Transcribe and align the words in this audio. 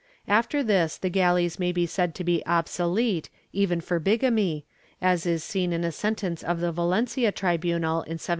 After 0.27 0.63
this 0.63 0.97
the 0.97 1.11
galleys 1.11 1.59
may 1.59 1.71
be 1.71 1.85
said 1.85 2.15
to 2.15 2.23
be 2.23 2.43
obsolete, 2.47 3.29
even 3.53 3.79
for 3.81 3.99
bigamy, 3.99 4.65
as 4.99 5.27
is 5.27 5.43
seen 5.43 5.71
in 5.71 5.83
a 5.83 5.91
sentence 5.91 6.41
of 6.43 6.59
the 6.59 6.71
Valencia 6.71 7.31
tribunal 7.31 7.97
in 8.01 8.17
1781. 8.17 8.29